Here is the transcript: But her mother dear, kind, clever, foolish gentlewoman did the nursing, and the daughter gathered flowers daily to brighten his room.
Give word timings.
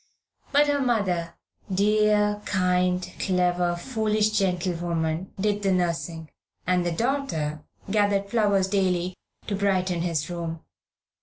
But 0.51 0.65
her 0.65 0.81
mother 0.81 1.35
dear, 1.71 2.41
kind, 2.45 3.07
clever, 3.19 3.75
foolish 3.75 4.31
gentlewoman 4.31 5.31
did 5.39 5.61
the 5.61 5.71
nursing, 5.71 6.31
and 6.65 6.83
the 6.83 6.91
daughter 6.91 7.63
gathered 7.87 8.27
flowers 8.27 8.67
daily 8.67 9.15
to 9.45 9.55
brighten 9.55 10.01
his 10.01 10.27
room. 10.27 10.65